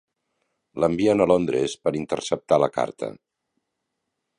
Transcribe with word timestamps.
L'envien 0.83 1.21
a 1.25 1.29
Londres 1.33 1.77
per 1.85 1.95
interceptar 2.01 2.61
la 2.67 2.71
carta. 2.79 3.13